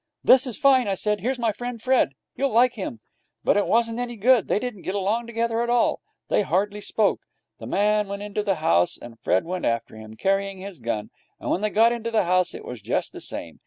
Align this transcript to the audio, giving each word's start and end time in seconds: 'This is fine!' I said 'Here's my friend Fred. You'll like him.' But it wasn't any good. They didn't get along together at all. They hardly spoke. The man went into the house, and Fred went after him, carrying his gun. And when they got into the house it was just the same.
'This 0.23 0.47
is 0.47 0.57
fine!' 0.57 0.87
I 0.87 0.95
said 0.95 1.19
'Here's 1.19 1.37
my 1.37 1.51
friend 1.51 1.79
Fred. 1.79 2.13
You'll 2.35 2.49
like 2.51 2.73
him.' 2.73 3.01
But 3.43 3.55
it 3.55 3.67
wasn't 3.67 3.99
any 3.99 4.15
good. 4.15 4.47
They 4.47 4.57
didn't 4.57 4.81
get 4.81 4.95
along 4.95 5.27
together 5.27 5.61
at 5.61 5.69
all. 5.69 6.01
They 6.27 6.41
hardly 6.41 6.81
spoke. 6.81 7.19
The 7.59 7.67
man 7.67 8.07
went 8.07 8.23
into 8.23 8.41
the 8.41 8.55
house, 8.55 8.97
and 8.97 9.19
Fred 9.19 9.45
went 9.45 9.65
after 9.65 9.95
him, 9.95 10.15
carrying 10.15 10.57
his 10.57 10.79
gun. 10.79 11.11
And 11.39 11.51
when 11.51 11.61
they 11.61 11.69
got 11.69 11.91
into 11.91 12.09
the 12.09 12.23
house 12.23 12.55
it 12.55 12.65
was 12.65 12.81
just 12.81 13.13
the 13.13 13.21
same. 13.21 13.59